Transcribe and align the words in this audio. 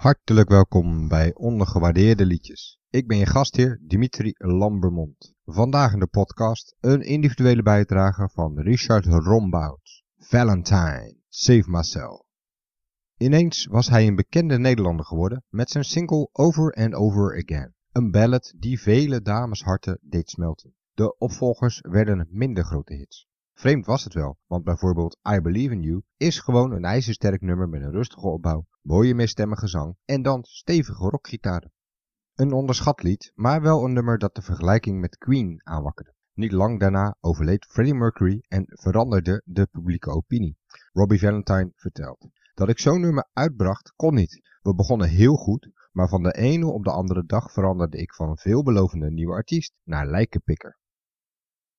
Hartelijk 0.00 0.48
welkom 0.48 1.08
bij 1.08 1.34
Ondergewaardeerde 1.34 2.26
Liedjes. 2.26 2.78
Ik 2.90 3.06
ben 3.06 3.18
je 3.18 3.26
gastheer 3.26 3.80
Dimitri 3.82 4.32
Lambermond. 4.36 5.34
Vandaag 5.44 5.92
in 5.92 5.98
de 5.98 6.06
podcast 6.06 6.76
een 6.80 7.00
individuele 7.00 7.62
bijdrage 7.62 8.28
van 8.32 8.60
Richard 8.60 9.04
Rombout. 9.06 10.02
Valentine, 10.18 11.16
Save 11.28 11.70
Myself. 11.70 12.22
Ineens 13.16 13.66
was 13.66 13.88
hij 13.88 14.06
een 14.06 14.14
bekende 14.14 14.58
Nederlander 14.58 15.04
geworden 15.04 15.44
met 15.48 15.70
zijn 15.70 15.84
single 15.84 16.28
Over 16.32 16.72
and 16.72 16.94
Over 16.94 17.42
Again. 17.44 17.74
Een 17.92 18.10
ballad 18.10 18.54
die 18.56 18.80
vele 18.80 19.22
damesharten 19.22 19.98
deed 20.02 20.30
smelten. 20.30 20.74
De 20.94 21.16
opvolgers 21.18 21.80
werden 21.88 22.28
minder 22.30 22.64
grote 22.64 22.94
hits. 22.94 23.28
Vreemd 23.60 23.86
was 23.86 24.04
het 24.04 24.14
wel, 24.14 24.38
want 24.46 24.64
bijvoorbeeld 24.64 25.18
I 25.34 25.40
Believe 25.40 25.74
in 25.74 25.82
You 25.82 26.02
is 26.16 26.38
gewoon 26.38 26.72
een 26.72 26.84
ijzersterk 26.84 27.40
nummer 27.40 27.68
met 27.68 27.82
een 27.82 27.90
rustige 27.90 28.26
opbouw, 28.26 28.66
mooie 28.82 29.14
meestemmige 29.14 29.68
zang 29.68 29.96
en 30.04 30.22
dan 30.22 30.44
stevige 30.44 31.08
rockgitaren. 31.08 31.72
Een 32.34 32.52
onderschat 32.52 33.02
lied, 33.02 33.32
maar 33.34 33.62
wel 33.62 33.84
een 33.84 33.92
nummer 33.92 34.18
dat 34.18 34.34
de 34.34 34.42
vergelijking 34.42 35.00
met 35.00 35.18
Queen 35.18 35.60
aanwakkerde. 35.64 36.14
Niet 36.34 36.52
lang 36.52 36.80
daarna 36.80 37.16
overleed 37.20 37.64
Freddie 37.64 37.94
Mercury 37.94 38.44
en 38.48 38.64
veranderde 38.66 39.42
de 39.44 39.66
publieke 39.66 40.10
opinie. 40.10 40.56
Robbie 40.92 41.20
Valentine 41.20 41.72
vertelt. 41.74 42.28
Dat 42.54 42.68
ik 42.68 42.78
zo'n 42.78 43.00
nummer 43.00 43.28
uitbracht 43.32 43.92
kon 43.96 44.14
niet. 44.14 44.40
We 44.62 44.74
begonnen 44.74 45.08
heel 45.08 45.36
goed, 45.36 45.70
maar 45.92 46.08
van 46.08 46.22
de 46.22 46.32
ene 46.32 46.66
op 46.66 46.84
de 46.84 46.92
andere 46.92 47.24
dag 47.26 47.52
veranderde 47.52 47.98
ik 47.98 48.14
van 48.14 48.28
een 48.28 48.38
veelbelovende 48.38 49.10
nieuwe 49.10 49.34
artiest 49.34 49.74
naar 49.84 50.06
lijkenpikker. 50.06 50.78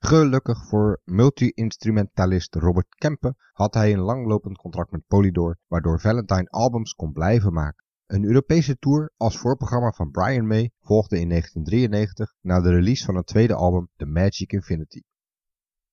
Gelukkig 0.00 0.66
voor 0.68 1.00
multi-instrumentalist 1.04 2.54
Robert 2.54 2.94
Kempe 2.94 3.34
had 3.52 3.74
hij 3.74 3.92
een 3.92 3.98
langlopend 3.98 4.56
contract 4.56 4.90
met 4.90 5.06
Polydor, 5.06 5.58
waardoor 5.66 6.00
Valentine 6.00 6.48
albums 6.48 6.94
kon 6.94 7.12
blijven 7.12 7.52
maken. 7.52 7.84
Een 8.06 8.24
Europese 8.24 8.76
tour 8.78 9.12
als 9.16 9.38
voorprogramma 9.38 9.90
van 9.90 10.10
Brian 10.10 10.46
May 10.46 10.70
volgde 10.80 11.20
in 11.20 11.28
1993 11.28 12.34
na 12.40 12.60
de 12.60 12.70
release 12.70 13.04
van 13.04 13.14
het 13.14 13.26
tweede 13.26 13.54
album 13.54 13.88
The 13.96 14.06
Magic 14.06 14.52
Infinity. 14.52 15.02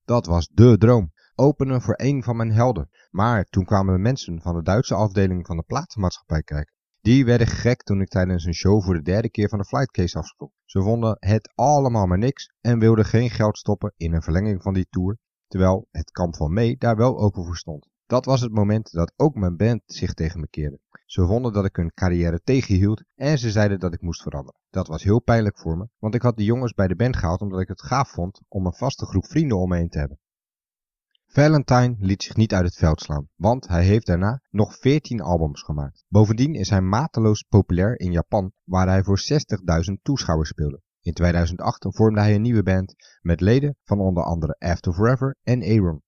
Dat 0.04 0.26
was 0.26 0.48
dé 0.48 0.78
droom, 0.78 1.12
openen 1.36 1.82
voor 1.82 1.96
een 1.98 2.24
van 2.24 2.36
mijn 2.36 2.52
helden. 2.52 2.90
Maar 3.10 3.44
toen 3.44 3.66
kwamen 3.66 3.94
de 3.94 4.02
mensen 4.02 4.42
van 4.42 4.56
de 4.56 4.62
Duitse 4.62 4.96
afdeling 4.96 5.46
van 5.46 5.58
de 5.58 5.64
platenmaatschappij 5.64 6.42
kijken. 6.42 6.75
Die 7.06 7.26
werden 7.26 7.48
gek 7.48 7.84
toen 7.84 8.02
ik 8.02 8.08
tijdens 8.08 8.46
een 8.46 8.54
show 8.54 8.84
voor 8.84 8.94
de 8.94 9.02
derde 9.02 9.30
keer 9.30 9.50
van 9.50 9.58
de 9.58 9.66
flightcase 9.66 10.18
afsprong. 10.18 10.52
Ze 10.66 10.82
vonden 10.82 11.18
het 11.20 11.52
allemaal 11.56 12.06
maar 12.06 12.18
niks 12.18 12.54
en 12.62 12.80
wilden 12.80 13.06
geen 13.06 13.30
geld 13.30 13.58
stoppen 13.58 13.94
in 13.98 14.14
een 14.14 14.22
verlenging 14.22 14.62
van 14.62 14.74
die 14.74 14.88
tour, 14.90 15.18
terwijl 15.48 15.88
het 15.92 16.12
kamp 16.12 16.36
van 16.36 16.54
mee 16.54 16.78
daar 16.78 16.96
wel 16.96 17.18
open 17.18 17.46
voor 17.46 17.58
stond. 17.58 17.88
Dat 18.06 18.26
was 18.26 18.42
het 18.42 18.52
moment 18.52 18.92
dat 18.92 19.14
ook 19.16 19.36
mijn 19.36 19.58
band 19.58 19.82
zich 19.86 20.14
tegen 20.14 20.40
me 20.40 20.48
keerde. 20.48 20.80
Ze 21.06 21.26
vonden 21.26 21.54
dat 21.54 21.66
ik 21.66 21.76
hun 21.76 21.94
carrière 21.94 22.42
tegenhield 22.44 23.04
en 23.16 23.38
ze 23.38 23.52
zeiden 23.52 23.80
dat 23.80 23.94
ik 23.94 24.02
moest 24.02 24.22
veranderen. 24.22 24.60
Dat 24.70 24.88
was 24.88 25.04
heel 25.04 25.22
pijnlijk 25.22 25.60
voor 25.60 25.78
me, 25.78 25.88
want 26.00 26.16
ik 26.16 26.22
had 26.22 26.38
de 26.38 26.44
jongens 26.44 26.74
bij 26.74 26.88
de 26.88 26.96
band 26.96 27.18
gehaald 27.18 27.42
omdat 27.42 27.60
ik 27.60 27.68
het 27.68 27.82
gaaf 27.82 28.10
vond 28.10 28.42
om 28.48 28.66
een 28.66 28.74
vaste 28.74 29.06
groep 29.06 29.26
vrienden 29.26 29.58
om 29.58 29.70
me 29.70 29.78
heen 29.78 29.90
te 29.90 30.00
hebben. 30.00 30.20
Valentine 31.36 31.96
liet 32.00 32.24
zich 32.24 32.36
niet 32.36 32.54
uit 32.54 32.66
het 32.66 32.76
veld 32.76 33.02
slaan, 33.02 33.30
want 33.36 33.68
hij 33.68 33.84
heeft 33.84 34.06
daarna 34.06 34.42
nog 34.50 34.76
14 34.76 35.22
albums 35.22 35.62
gemaakt. 35.62 36.06
Bovendien 36.08 36.54
is 36.54 36.70
hij 36.70 36.82
mateloos 36.82 37.44
populair 37.50 38.00
in 38.00 38.12
Japan, 38.12 38.52
waar 38.64 38.88
hij 38.88 39.04
voor 39.04 39.20
60.000 39.20 39.94
toeschouwers 40.02 40.50
speelde. 40.50 40.82
In 41.02 41.14
2008 41.14 41.86
vormde 41.90 42.20
hij 42.20 42.36
een 42.36 42.42
nieuwe 42.42 42.64
band 42.64 42.96
met 43.22 43.42
leden 43.42 43.76
van 43.84 44.00
onder 44.00 44.24
andere 44.24 44.56
After 44.60 44.94
Forever 44.94 45.36
en 45.44 45.64
Aaron. 45.64 46.02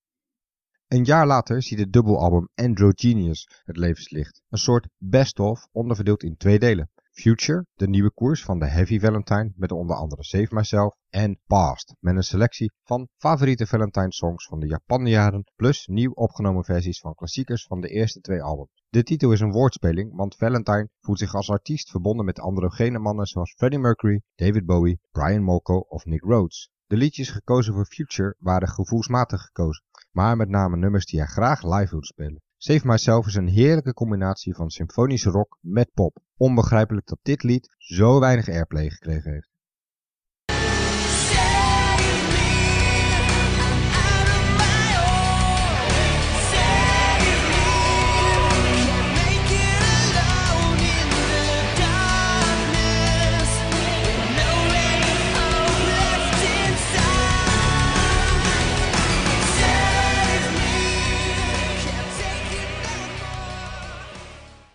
Een 0.88 1.04
jaar 1.04 1.28
later 1.28 1.64
ziet 1.64 1.80
het 1.80 1.94
dubbelalbum 1.94 2.50
Androgenius 2.56 3.62
het 3.66 3.78
levenslicht, 3.78 4.42
een 4.50 4.58
soort 4.58 4.90
best-of 4.98 5.68
onderverdeeld 5.72 6.24
in 6.24 6.38
twee 6.38 6.60
delen. 6.60 6.90
Future, 7.20 7.66
de 7.76 7.88
nieuwe 7.88 8.12
koers 8.12 8.44
van 8.44 8.60
de 8.60 8.66
Heavy 8.66 9.00
Valentine 9.00 9.52
met 9.56 9.72
onder 9.72 9.96
andere 9.96 10.24
Save 10.24 10.48
Myself 10.50 10.96
en 11.10 11.40
Past 11.48 11.96
met 12.00 12.16
een 12.16 12.24
selectie 12.24 12.72
van 12.84 13.08
favoriete 13.18 13.68
Valentine 13.68 14.14
songs 14.14 14.48
van 14.48 14.60
de 14.60 14.68
Japanjaren 14.68 15.52
plus 15.56 15.88
nieuw 15.88 16.12
opgenomen 16.12 16.64
versies 16.64 17.00
van 17.00 17.16
klassiekers 17.16 17.66
van 17.66 17.82
de 17.82 17.88
eerste 17.88 18.20
twee 18.20 18.42
albums. 18.42 18.84
De 18.90 19.04
titel 19.04 19.32
is 19.32 19.40
een 19.40 19.52
woordspeling, 19.52 20.16
want 20.16 20.36
Valentine 20.36 20.90
voelt 21.02 21.20
zich 21.20 21.36
als 21.36 21.50
artiest 21.50 21.90
verbonden 21.90 22.26
met 22.26 22.40
androgene 22.40 23.00
mannen 23.00 23.26
zoals 23.26 23.54
Freddie 23.54 23.80
Mercury, 23.80 24.22
David 24.36 24.66
Bowie, 24.66 25.00
Brian 25.12 25.44
Molko 25.44 25.78
of 25.78 26.06
Nick 26.06 26.24
Rhodes. 26.24 26.70
De 26.88 26.98
liedjes 26.98 27.30
gekozen 27.30 27.74
voor 27.74 27.86
Future 27.86 28.36
waren 28.40 28.68
gevoelsmatig 28.68 29.42
gekozen, 29.42 29.84
maar 30.12 30.38
met 30.38 30.50
name 30.50 30.78
nummers 30.78 31.06
die 31.06 31.20
hij 31.20 31.28
graag 31.28 31.64
live 31.64 31.90
wilde 31.90 32.06
spelen. 32.06 32.42
Save 32.60 32.88
Myself 32.88 33.28
is 33.28 33.36
een 33.36 33.48
heerlijke 33.48 33.94
combinatie 33.94 34.56
van 34.56 34.70
symfonische 34.70 35.30
rock 35.30 35.58
met 35.62 35.94
pop. 35.94 36.18
Onbegrijpelijk 36.38 37.08
dat 37.08 37.20
dit 37.22 37.44
lied 37.44 37.76
zo 37.78 38.20
weinig 38.20 38.50
airplay 38.50 38.90
gekregen 38.90 39.32
heeft. 39.32 39.57